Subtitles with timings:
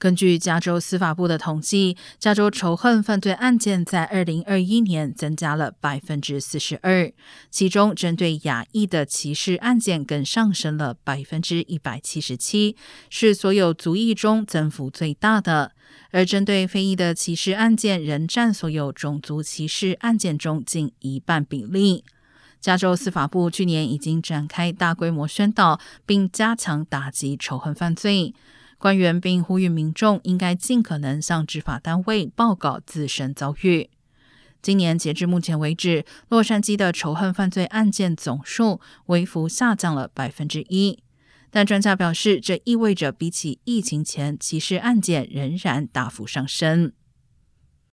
[0.00, 7.12] 根据加州司法部的统计，加州仇恨犯罪案件在二零二一年增加了百分之四十二，
[7.50, 12.74] 其中针对亚裔的歧视案件更上升了百分之一百七十七，
[13.10, 15.72] 是所有族裔中增幅最大的。
[16.12, 22.04] 而针对非裔的歧视案件仍占所有种族歧视案件中近一半比例。
[22.58, 28.34] 加州司法部去年已经展开大规模宣导，并加强打击仇恨犯罪。
[28.80, 33.90] 官员并呼吁民众应该尽可能向执法单位报告自身遭遇。
[34.62, 40.98] 今年截至目前为止，洛杉矶的仇恨犯罪案件总数微幅下降了百分之一，
[41.50, 46.92] 但专家表示，这意味着比起疫情前，歧视案件仍然大幅上升。